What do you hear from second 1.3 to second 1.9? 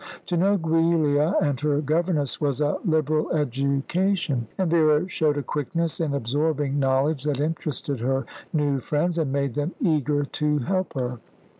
and her